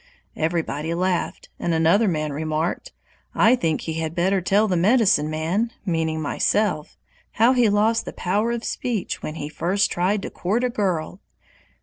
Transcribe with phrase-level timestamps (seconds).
[0.35, 2.91] Everybody laughed, and another man remarked:
[3.35, 6.97] "I think he had better tell the medicine man (meaning myself)
[7.33, 11.21] how he lost the power of speech when he first tried to court a girl."